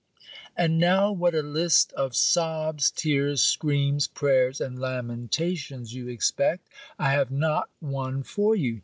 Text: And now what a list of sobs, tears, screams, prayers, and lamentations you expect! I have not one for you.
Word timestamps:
And 0.57 0.79
now 0.79 1.11
what 1.11 1.35
a 1.35 1.43
list 1.43 1.93
of 1.93 2.15
sobs, 2.15 2.89
tears, 2.89 3.43
screams, 3.43 4.07
prayers, 4.07 4.59
and 4.59 4.79
lamentations 4.79 5.93
you 5.93 6.07
expect! 6.07 6.67
I 6.97 7.11
have 7.11 7.29
not 7.29 7.69
one 7.79 8.23
for 8.23 8.55
you. 8.55 8.79